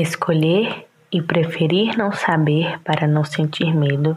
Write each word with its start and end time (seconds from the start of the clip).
Escolher 0.00 0.86
e 1.10 1.20
preferir 1.20 1.98
não 1.98 2.12
saber 2.12 2.78
para 2.84 3.04
não 3.08 3.24
sentir 3.24 3.74
medo 3.74 4.16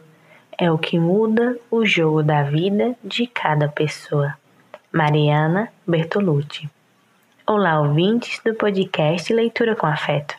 é 0.56 0.72
o 0.72 0.78
que 0.78 1.00
muda 1.00 1.58
o 1.72 1.84
jogo 1.84 2.22
da 2.22 2.44
vida 2.44 2.96
de 3.04 3.26
cada 3.26 3.68
pessoa. 3.68 4.36
Mariana 4.94 5.70
Bertolucci. 5.88 6.70
Olá, 7.48 7.80
ouvintes 7.80 8.40
do 8.46 8.54
podcast 8.54 9.34
Leitura 9.34 9.76
com 9.76 9.88
Afeto. 9.88 10.36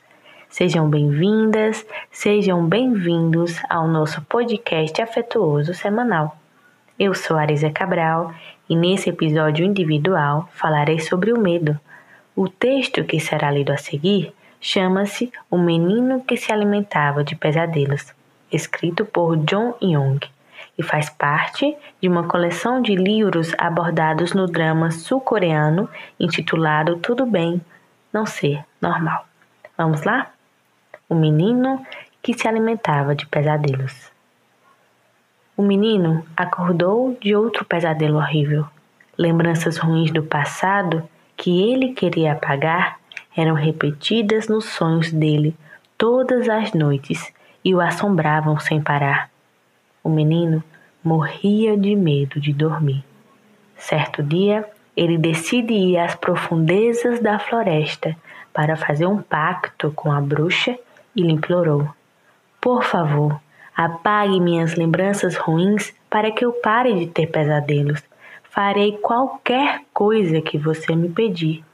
Sejam 0.48 0.89
bem-vindas, 0.89 1.84
sejam 2.09 2.64
bem-vindos 2.64 3.61
ao 3.68 3.88
nosso 3.88 4.22
podcast 4.22 5.02
afetuoso 5.02 5.74
semanal. 5.74 6.36
Eu 6.96 7.14
sou 7.14 7.36
Arisa 7.36 7.68
Cabral 7.68 8.32
e 8.68 8.77
nesse 8.77 9.11
episódio 9.11 9.66
individual 9.66 10.49
falarei 10.52 11.00
sobre 11.00 11.32
o 11.32 11.40
medo. 11.40 11.77
O 12.36 12.49
texto 12.49 13.02
que 13.02 13.18
será 13.18 13.50
lido 13.50 13.72
a 13.72 13.77
seguir 13.77 14.32
chama-se 14.62 15.32
O 15.50 15.58
Menino 15.58 16.22
que 16.22 16.36
se 16.36 16.52
Alimentava 16.52 17.25
de 17.25 17.34
Pesadelos, 17.34 18.14
escrito 18.50 19.04
por 19.04 19.36
John 19.38 19.75
Young, 19.82 20.21
e 20.79 20.82
faz 20.85 21.11
parte 21.11 21.76
de 22.00 22.08
uma 22.08 22.29
coleção 22.29 22.80
de 22.80 22.94
livros 22.94 23.52
abordados 23.58 24.32
no 24.32 24.46
drama 24.46 24.93
sul-coreano 24.93 25.90
intitulado 26.18 26.96
Tudo 26.96 27.26
Bem 27.26 27.61
Não 28.12 28.25
Ser 28.25 28.64
Normal. 28.80 29.26
Vamos 29.76 30.04
lá? 30.04 30.30
O 31.08 31.14
menino 31.14 31.85
que 32.22 32.33
se 32.33 32.47
alimentava 32.47 33.16
de 33.16 33.27
pesadelos. 33.27 34.12
O 35.56 35.62
menino 35.62 36.24
acordou 36.36 37.19
de 37.20 37.34
outro 37.34 37.64
pesadelo 37.64 38.16
horrível. 38.16 38.64
Lembranças 39.18 39.77
ruins 39.77 40.12
do 40.12 40.22
passado 40.22 41.06
que 41.36 41.72
ele 41.72 41.92
queria 41.92 42.33
apagar 42.33 43.02
eram 43.36 43.55
repetidas 43.55 44.48
nos 44.48 44.66
sonhos 44.66 45.11
dele 45.11 45.55
todas 45.97 46.48
as 46.48 46.72
noites 46.72 47.33
e 47.64 47.74
o 47.74 47.80
assombravam 47.80 48.58
sem 48.58 48.80
parar. 48.80 49.30
O 50.02 50.08
menino 50.08 50.62
morria 51.02 51.77
de 51.77 51.94
medo 51.94 52.41
de 52.41 52.52
dormir. 52.52 53.05
Certo 53.77 54.22
dia, 54.22 54.69
ele 54.97 55.16
decide 55.16 55.72
ir 55.72 55.98
às 55.98 56.14
profundezas 56.14 57.20
da 57.20 57.39
floresta 57.39 58.16
para 58.52 58.77
fazer 58.77 59.06
um 59.06 59.22
pacto 59.22 59.91
com 59.92 60.12
a 60.12 60.20
bruxa 60.20 60.78
e 61.17 61.22
lhe 61.22 61.33
implorou: 61.33 61.89
Por 62.61 62.83
favor, 62.84 63.41
apague 63.77 64.41
minhas 64.41 64.74
lembranças 64.74 65.36
ruins 65.36 65.94
para 66.11 66.30
que 66.30 66.44
eu 66.44 66.52
pare 66.52 66.94
de 66.94 67.06
ter 67.06 67.28
pesadelos. 67.28 68.02
Farei 68.50 68.98
qualquer 68.98 69.80
coisa 69.94 70.41
que 70.42 70.58
você 70.58 70.94
me 70.94 71.08
pedir. 71.08 71.64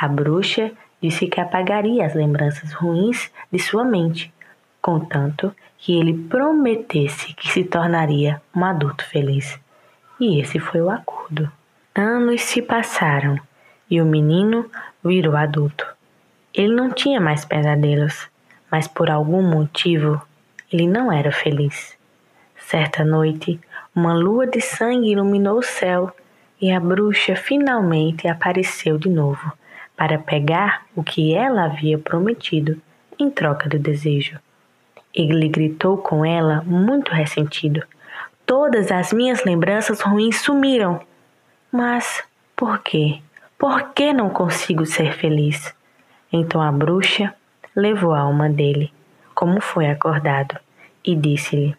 A 0.00 0.08
bruxa 0.08 0.72
disse 1.02 1.26
que 1.26 1.42
apagaria 1.42 2.06
as 2.06 2.14
lembranças 2.14 2.72
ruins 2.72 3.30
de 3.52 3.58
sua 3.58 3.84
mente, 3.84 4.32
contanto 4.80 5.54
que 5.76 5.92
ele 5.92 6.14
prometesse 6.14 7.34
que 7.34 7.52
se 7.52 7.64
tornaria 7.64 8.40
um 8.56 8.64
adulto 8.64 9.04
feliz. 9.04 9.60
E 10.18 10.40
esse 10.40 10.58
foi 10.58 10.80
o 10.80 10.88
acordo. 10.88 11.52
Anos 11.94 12.40
se 12.40 12.62
passaram 12.62 13.38
e 13.90 14.00
o 14.00 14.06
menino 14.06 14.70
virou 15.04 15.36
adulto. 15.36 15.86
Ele 16.54 16.74
não 16.74 16.90
tinha 16.90 17.20
mais 17.20 17.44
pesadelos, 17.44 18.26
mas 18.70 18.88
por 18.88 19.10
algum 19.10 19.42
motivo 19.42 20.18
ele 20.72 20.86
não 20.86 21.12
era 21.12 21.30
feliz. 21.30 21.94
Certa 22.56 23.04
noite, 23.04 23.60
uma 23.94 24.14
lua 24.14 24.46
de 24.46 24.62
sangue 24.62 25.12
iluminou 25.12 25.58
o 25.58 25.62
céu 25.62 26.10
e 26.58 26.72
a 26.72 26.80
bruxa 26.80 27.36
finalmente 27.36 28.26
apareceu 28.26 28.96
de 28.96 29.10
novo 29.10 29.59
para 30.00 30.18
pegar 30.18 30.86
o 30.96 31.02
que 31.02 31.34
ela 31.34 31.66
havia 31.66 31.98
prometido 31.98 32.80
em 33.18 33.28
troca 33.28 33.68
do 33.68 33.78
desejo. 33.78 34.40
Ele 35.14 35.46
gritou 35.46 35.98
com 35.98 36.24
ela, 36.24 36.62
muito 36.64 37.12
ressentido: 37.12 37.82
Todas 38.46 38.90
as 38.90 39.12
minhas 39.12 39.44
lembranças 39.44 40.00
ruins 40.00 40.40
sumiram. 40.40 41.02
Mas 41.70 42.24
por 42.56 42.78
quê? 42.78 43.20
Por 43.58 43.90
que 43.90 44.10
não 44.14 44.30
consigo 44.30 44.86
ser 44.86 45.12
feliz? 45.12 45.74
Então 46.32 46.62
a 46.62 46.72
bruxa 46.72 47.34
levou 47.76 48.14
a 48.14 48.20
alma 48.20 48.48
dele, 48.48 48.90
como 49.34 49.60
foi 49.60 49.86
acordado, 49.86 50.58
e 51.04 51.14
disse-lhe: 51.14 51.76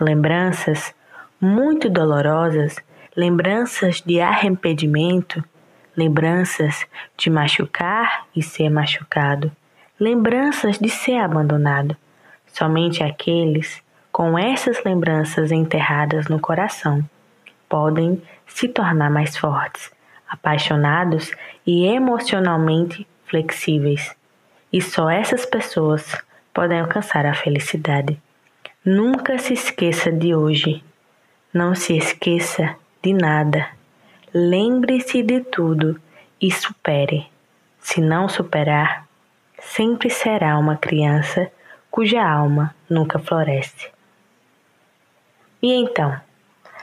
Lembranças 0.00 0.94
muito 1.38 1.90
dolorosas, 1.90 2.76
lembranças 3.14 4.00
de 4.00 4.18
arrependimento, 4.18 5.44
lembranças 6.00 6.86
de 7.14 7.28
machucar 7.28 8.24
e 8.34 8.42
ser 8.42 8.70
machucado, 8.70 9.52
lembranças 9.98 10.78
de 10.78 10.88
ser 10.88 11.18
abandonado. 11.18 11.94
Somente 12.46 13.02
aqueles 13.02 13.82
com 14.10 14.38
essas 14.38 14.82
lembranças 14.82 15.52
enterradas 15.52 16.26
no 16.26 16.40
coração 16.40 17.04
podem 17.68 18.20
se 18.46 18.66
tornar 18.66 19.10
mais 19.10 19.36
fortes, 19.36 19.90
apaixonados 20.26 21.32
e 21.66 21.84
emocionalmente 21.84 23.06
flexíveis. 23.26 24.16
E 24.72 24.80
só 24.80 25.10
essas 25.10 25.44
pessoas 25.44 26.16
podem 26.54 26.80
alcançar 26.80 27.26
a 27.26 27.34
felicidade. 27.34 28.18
Nunca 28.82 29.36
se 29.36 29.52
esqueça 29.52 30.10
de 30.10 30.34
hoje. 30.34 30.82
Não 31.52 31.74
se 31.74 31.94
esqueça 31.94 32.74
de 33.02 33.12
nada. 33.12 33.79
Lembre-se 34.32 35.24
de 35.24 35.40
tudo 35.40 36.00
e 36.40 36.52
supere. 36.52 37.26
Se 37.80 38.00
não 38.00 38.28
superar, 38.28 39.04
sempre 39.58 40.08
será 40.08 40.56
uma 40.56 40.76
criança 40.76 41.50
cuja 41.90 42.22
alma 42.22 42.72
nunca 42.88 43.18
floresce. 43.18 43.90
E 45.60 45.72
então, 45.72 46.14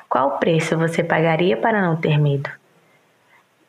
qual 0.09 0.37
preço 0.39 0.77
você 0.77 1.01
pagaria 1.01 1.55
para 1.55 1.81
não 1.81 1.95
ter 1.95 2.17
medo? 2.17 2.49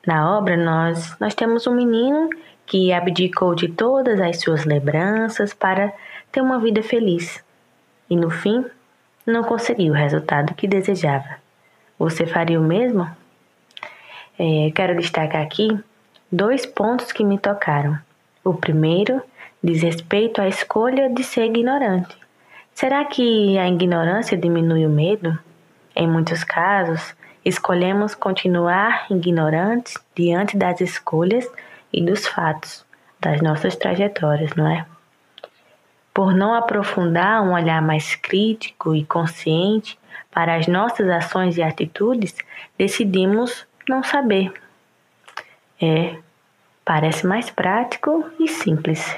Na 0.04 0.36
obra, 0.36 0.56
nós, 0.56 1.16
nós 1.20 1.36
temos 1.36 1.66
um 1.68 1.74
menino 1.74 2.28
que 2.66 2.92
abdicou 2.92 3.54
de 3.54 3.68
todas 3.68 4.20
as 4.20 4.40
suas 4.40 4.64
lembranças 4.64 5.54
para 5.54 5.92
ter 6.32 6.40
uma 6.40 6.58
vida 6.58 6.82
feliz 6.82 7.44
e, 8.10 8.16
no 8.16 8.28
fim, 8.28 8.64
não 9.24 9.44
conseguiu 9.44 9.92
o 9.92 9.96
resultado 9.96 10.52
que 10.54 10.66
desejava. 10.66 11.36
Você 11.96 12.26
faria 12.26 12.60
o 12.60 12.64
mesmo? 12.64 13.08
É, 14.38 14.70
quero 14.72 14.96
destacar 14.96 15.42
aqui 15.42 15.68
dois 16.30 16.64
pontos 16.64 17.10
que 17.10 17.24
me 17.24 17.38
tocaram. 17.38 17.98
O 18.44 18.54
primeiro 18.54 19.20
diz 19.62 19.82
respeito 19.82 20.40
à 20.40 20.46
escolha 20.46 21.10
de 21.10 21.24
ser 21.24 21.46
ignorante. 21.46 22.16
Será 22.72 23.04
que 23.04 23.58
a 23.58 23.68
ignorância 23.68 24.36
diminui 24.36 24.86
o 24.86 24.90
medo? 24.90 25.36
Em 25.96 26.06
muitos 26.06 26.44
casos, 26.44 27.16
escolhemos 27.44 28.14
continuar 28.14 29.06
ignorantes 29.10 29.96
diante 30.14 30.56
das 30.56 30.80
escolhas 30.80 31.50
e 31.92 32.00
dos 32.00 32.24
fatos 32.26 32.86
das 33.18 33.42
nossas 33.42 33.74
trajetórias, 33.74 34.54
não 34.54 34.68
é? 34.68 34.86
Por 36.14 36.32
não 36.32 36.54
aprofundar 36.54 37.42
um 37.42 37.52
olhar 37.52 37.82
mais 37.82 38.14
crítico 38.14 38.94
e 38.94 39.04
consciente 39.04 39.98
para 40.30 40.54
as 40.54 40.68
nossas 40.68 41.08
ações 41.08 41.56
e 41.56 41.62
atitudes, 41.62 42.36
decidimos 42.78 43.66
não 43.88 44.02
saber. 44.02 44.52
É, 45.80 46.16
parece 46.84 47.26
mais 47.26 47.50
prático 47.50 48.24
e 48.38 48.48
simples. 48.48 49.16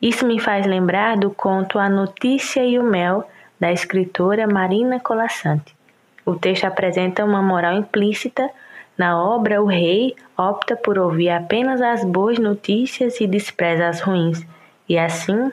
Isso 0.00 0.26
me 0.26 0.40
faz 0.40 0.66
lembrar 0.66 1.16
do 1.16 1.30
conto 1.30 1.78
A 1.78 1.88
Notícia 1.88 2.64
e 2.64 2.78
o 2.78 2.82
Mel, 2.82 3.28
da 3.58 3.70
escritora 3.70 4.46
Marina 4.46 4.98
Colassante. 4.98 5.76
O 6.24 6.34
texto 6.34 6.64
apresenta 6.64 7.24
uma 7.24 7.42
moral 7.42 7.74
implícita. 7.74 8.48
Na 8.96 9.22
obra, 9.22 9.62
o 9.62 9.66
rei 9.66 10.16
opta 10.36 10.74
por 10.76 10.98
ouvir 10.98 11.30
apenas 11.30 11.80
as 11.82 12.04
boas 12.04 12.38
notícias 12.38 13.20
e 13.20 13.26
despreza 13.26 13.88
as 13.88 14.00
ruins, 14.00 14.44
e 14.88 14.98
assim 14.98 15.52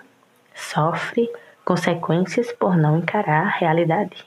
sofre 0.56 1.30
consequências 1.64 2.52
por 2.54 2.78
não 2.78 3.00
encarar 3.00 3.48
a 3.48 3.58
realidade. 3.58 4.26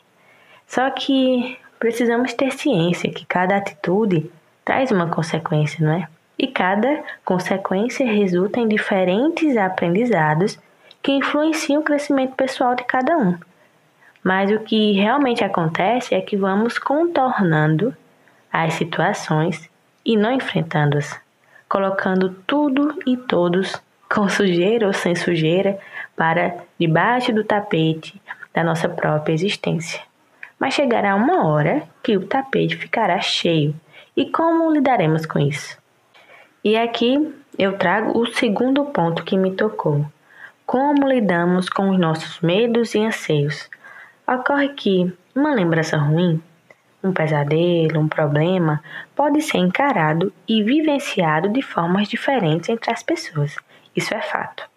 Só 0.66 0.90
que 0.90 1.58
precisamos 1.80 2.34
ter 2.34 2.52
ciência 2.52 3.10
que 3.10 3.24
cada 3.24 3.56
atitude 3.56 4.30
traz 4.64 4.92
uma 4.92 5.08
consequência, 5.08 5.84
não 5.84 5.94
é? 5.94 6.06
E 6.38 6.46
cada 6.46 7.02
consequência 7.24 8.06
resulta 8.06 8.60
em 8.60 8.68
diferentes 8.68 9.56
aprendizados 9.56 10.58
que 11.02 11.10
influenciam 11.12 11.80
o 11.80 11.84
crescimento 11.84 12.34
pessoal 12.34 12.74
de 12.74 12.84
cada 12.84 13.16
um. 13.16 13.36
Mas 14.22 14.50
o 14.50 14.60
que 14.60 14.92
realmente 14.92 15.42
acontece 15.42 16.14
é 16.14 16.20
que 16.20 16.36
vamos 16.36 16.78
contornando 16.78 17.96
as 18.52 18.74
situações 18.74 19.68
e 20.04 20.16
não 20.16 20.32
enfrentando-as, 20.32 21.18
colocando 21.66 22.30
tudo 22.46 22.98
e 23.06 23.16
todos 23.16 23.80
com 24.12 24.28
sujeira 24.28 24.86
ou 24.86 24.92
sem 24.92 25.14
sujeira 25.14 25.78
para 26.14 26.56
debaixo 26.78 27.32
do 27.32 27.44
tapete 27.44 28.20
da 28.52 28.62
nossa 28.62 28.88
própria 28.88 29.32
existência 29.32 30.09
mas 30.60 30.74
chegará 30.74 31.16
uma 31.16 31.48
hora 31.48 31.82
que 32.02 32.18
o 32.18 32.26
tapete 32.26 32.76
ficará 32.76 33.18
cheio. 33.20 33.74
E 34.14 34.26
como 34.26 34.70
lidaremos 34.70 35.24
com 35.24 35.38
isso? 35.38 35.78
E 36.62 36.76
aqui 36.76 37.34
eu 37.58 37.78
trago 37.78 38.18
o 38.18 38.26
segundo 38.26 38.84
ponto 38.84 39.24
que 39.24 39.38
me 39.38 39.52
tocou. 39.52 40.04
Como 40.66 41.08
lidamos 41.08 41.70
com 41.70 41.88
os 41.88 41.98
nossos 41.98 42.40
medos 42.40 42.94
e 42.94 42.98
anseios? 42.98 43.70
Ocorre 44.28 44.68
que 44.68 45.12
uma 45.34 45.54
lembrança 45.54 45.96
ruim, 45.96 46.40
um 47.02 47.12
pesadelo, 47.12 47.98
um 47.98 48.06
problema, 48.06 48.82
pode 49.16 49.40
ser 49.40 49.58
encarado 49.58 50.30
e 50.46 50.62
vivenciado 50.62 51.48
de 51.48 51.62
formas 51.62 52.06
diferentes 52.06 52.68
entre 52.68 52.92
as 52.92 53.02
pessoas. 53.02 53.56
Isso 53.96 54.14
é 54.14 54.20
fato. 54.20 54.68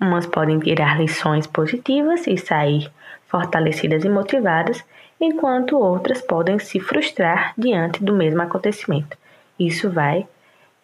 Umas 0.00 0.26
podem 0.26 0.60
tirar 0.60 0.98
lições 0.98 1.46
positivas 1.46 2.26
e 2.26 2.38
sair 2.38 2.90
fortalecidas 3.26 4.04
e 4.04 4.08
motivadas, 4.08 4.84
enquanto 5.20 5.78
outras 5.78 6.20
podem 6.20 6.58
se 6.58 6.80
frustrar 6.80 7.54
diante 7.56 8.02
do 8.02 8.14
mesmo 8.14 8.42
acontecimento. 8.42 9.16
Isso 9.58 9.90
vai 9.90 10.26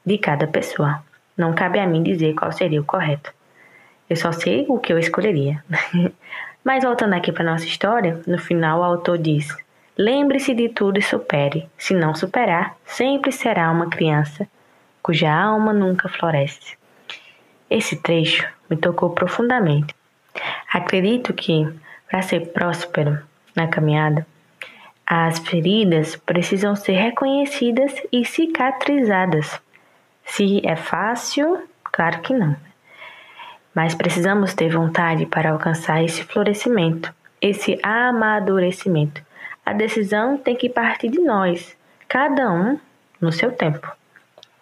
de 0.05 0.19
cada 0.19 0.47
pessoa. 0.47 1.03
Não 1.37 1.53
cabe 1.53 1.79
a 1.79 1.87
mim 1.87 2.03
dizer 2.03 2.35
qual 2.35 2.53
seria 2.53 2.81
o 2.81 2.85
correto. 2.85 3.33
Eu 4.09 4.17
só 4.17 4.33
sei 4.33 4.67
o 4.69 4.79
que 4.79 4.93
eu 4.93 4.99
escolheria. 4.99 5.63
Mas 6.65 6.85
voltando 6.85 7.15
aqui 7.15 7.33
para 7.33 7.45
nossa 7.45 7.65
história, 7.65 8.21
no 8.27 8.39
final 8.39 8.81
o 8.81 8.85
autor 8.85 9.19
diz: 9.19 9.49
Lembre-se 9.97 10.55
de 10.55 10.69
tudo 10.69 10.99
e 10.99 11.03
supere. 11.03 11.69
Se 11.79 11.95
não 11.95 12.15
superar, 12.15 12.77
sempre 12.85 13.33
será 13.33 13.71
uma 13.71 13.89
criança 13.89 14.47
cuja 15.03 15.33
alma 15.33 15.73
nunca 15.73 16.09
floresce. 16.09 16.77
Esse 17.69 17.97
trecho 17.97 18.47
me 18.69 18.77
tocou 18.77 19.11
profundamente. 19.11 19.95
Acredito 20.73 21.33
que, 21.33 21.69
para 22.09 22.23
ser 22.23 22.53
próspero 22.53 23.19
na 23.55 23.69
caminhada, 23.69 24.27
as 25.07 25.41
feridas 25.41 26.15
precisam 26.15 26.77
ser 26.77 26.93
reconhecidas 26.93 27.93
e 28.13 28.25
cicatrizadas. 28.25 29.61
Se 30.25 30.65
é 30.65 30.77
fácil, 30.77 31.69
claro 31.83 32.21
que 32.21 32.33
não. 32.33 32.55
Mas 33.75 33.93
precisamos 33.93 34.55
ter 34.55 34.71
vontade 34.71 35.27
para 35.27 35.51
alcançar 35.51 36.05
esse 36.05 36.23
florescimento, 36.23 37.13
esse 37.41 37.77
amadurecimento. 37.83 39.21
A 39.67 39.73
decisão 39.73 40.37
tem 40.39 40.55
que 40.55 40.69
partir 40.69 41.09
de 41.09 41.19
nós, 41.21 41.77
cada 42.09 42.49
um 42.53 42.79
no 43.21 43.33
seu 43.33 43.51
tempo. 43.51 43.91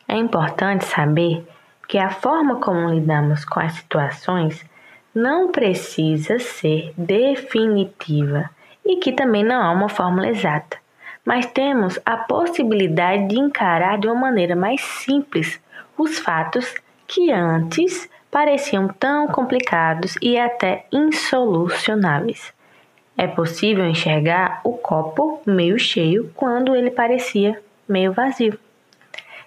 É 0.09 0.17
importante 0.17 0.87
saber 0.87 1.47
que 1.87 1.99
a 1.99 2.09
forma 2.09 2.57
como 2.57 2.89
lidamos 2.89 3.45
com 3.45 3.61
as 3.61 3.75
situações 3.75 4.65
não 5.15 5.53
precisa 5.53 6.39
ser 6.39 6.95
definitiva 6.97 8.49
e 8.89 8.97
que 8.97 9.13
também 9.13 9.45
não 9.45 9.63
há 9.63 9.71
uma 9.71 9.91
fórmula 9.91 10.29
exata, 10.29 10.79
mas 11.23 11.45
temos 11.45 11.99
a 12.07 12.17
possibilidade 12.17 13.29
de 13.29 13.39
encarar 13.39 13.99
de 13.99 14.09
uma 14.09 14.19
maneira 14.19 14.57
mais 14.57 14.81
simples 14.81 15.61
os 15.97 16.19
fatos 16.19 16.75
que 17.07 17.31
antes 17.31 18.09
pareciam 18.31 18.89
tão 18.89 19.29
complicados 19.29 20.17
e 20.23 20.39
até 20.39 20.87
insolucionáveis. 20.91 22.53
É 23.17 23.27
possível 23.27 23.85
enxergar 23.85 24.61
o 24.65 24.73
copo 24.73 25.43
meio 25.45 25.79
cheio 25.79 26.31
quando 26.35 26.75
ele 26.75 26.91
parecia 26.91 27.61
meio 27.87 28.13
vazio. 28.13 28.59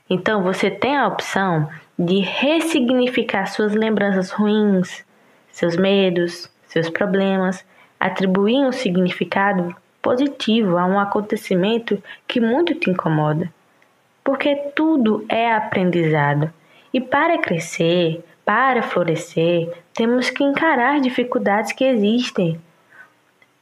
Então 0.10 0.44
você 0.44 0.70
tem 0.70 0.98
a 0.98 1.08
opção 1.08 1.70
de 1.98 2.20
ressignificar 2.20 3.46
suas 3.46 3.74
lembranças 3.74 4.30
ruins, 4.30 5.06
seus 5.52 5.78
medos, 5.78 6.52
seus 6.68 6.90
problemas, 6.90 7.64
atribuir 8.02 8.66
um 8.66 8.72
significado 8.72 9.76
positivo 10.02 10.76
a 10.80 10.86
um 10.88 11.00
acontecimento 11.00 12.02
que 12.28 12.42
muito 12.42 12.74
te 12.74 12.90
incomoda. 12.90 13.54
Porque 14.24 14.56
tudo 14.76 15.24
é 15.30 15.54
aprendizado. 15.54 16.52
E 16.92 17.00
para 17.00 17.38
crescer, 17.38 18.26
para 18.44 18.82
florescer, 18.82 19.72
temos 19.94 20.32
que 20.32 20.44
encarar 20.44 21.00
dificuldades 21.00 21.74
que 21.74 21.84
existem. 21.84 22.60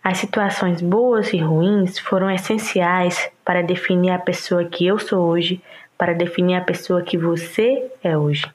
As 0.02 0.20
situações 0.20 0.82
boas 0.82 1.34
e 1.34 1.38
ruins 1.38 2.00
foram 2.00 2.32
essenciais 2.32 3.30
para 3.44 3.62
definir 3.62 4.12
a 4.12 4.20
pessoa 4.20 4.64
que 4.64 4.88
eu 4.88 4.98
sou 4.98 5.28
hoje, 5.28 5.62
para 5.98 6.14
definir 6.14 6.56
a 6.56 6.62
pessoa 6.62 7.02
que 7.02 7.18
você 7.18 7.92
é 8.02 8.18
hoje. 8.18 8.50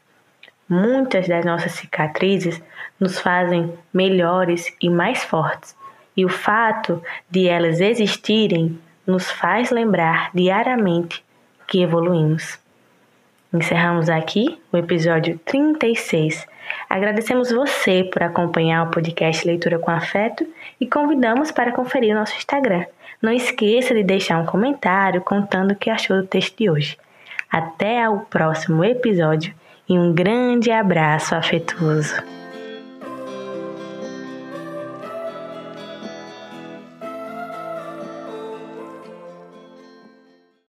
Muitas 0.69 1.29
das 1.29 1.45
nossas 1.45 1.73
cicatrizes 1.73 2.63
nos 2.99 3.19
fazem 3.19 3.73
melhores 3.93 4.75
e 4.81 4.89
mais 4.89 5.23
fortes, 5.23 5.77
e 6.17 6.25
o 6.25 6.29
fato 6.29 7.03
de 7.31 7.49
elas 7.49 7.81
existirem 7.81 8.79
nos 9.07 9.31
faz 9.31 9.71
lembrar 9.71 10.31
diariamente 10.33 11.23
que 11.67 11.83
evoluímos. 11.83 12.59
Encerramos 13.53 14.09
aqui 14.09 14.59
o 14.73 14.77
episódio 14.77 15.39
36. 15.45 16.47
Agradecemos 16.89 17.51
você 17.51 18.03
por 18.05 18.23
acompanhar 18.23 18.87
o 18.87 18.91
podcast 18.91 19.47
Leitura 19.47 19.79
com 19.79 19.91
Afeto 19.91 20.47
e 20.81 20.87
convidamos 20.87 21.53
para 21.53 21.73
conferir 21.73 22.15
o 22.15 22.19
nosso 22.19 22.37
Instagram. 22.37 22.85
Não 23.21 23.33
esqueça 23.33 23.95
de 23.95 24.03
deixar 24.03 24.39
um 24.39 24.47
comentário 24.47 25.21
contando 25.21 25.73
o 25.73 25.77
que 25.77 25.91
achou 25.91 26.17
do 26.17 26.27
texto 26.27 26.57
de 26.57 26.71
hoje. 26.71 26.99
Até 27.51 28.09
o 28.09 28.21
próximo 28.21 28.83
episódio 28.83 29.55
e 29.89 29.99
um 29.99 30.13
grande 30.13 30.71
abraço 30.71 31.35
afetuoso. 31.35 32.15